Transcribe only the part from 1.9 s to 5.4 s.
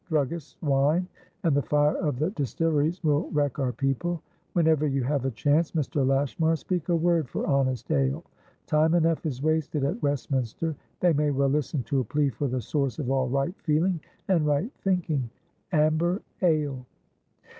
of the distilleries will wreck our people. Whenever you have a